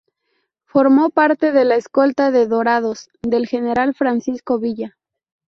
Formó 0.65 1.11
parte 1.11 1.51
de 1.51 1.63
la 1.63 1.75
escolta 1.75 2.31
de 2.31 2.47
""Dorados"" 2.47 3.11
del 3.21 3.45
general 3.45 3.93
Francisco 3.93 4.57
Villa. 4.57 4.97